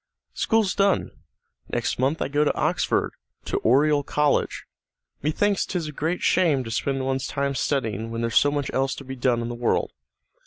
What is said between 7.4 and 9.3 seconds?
studying when there's so much else to be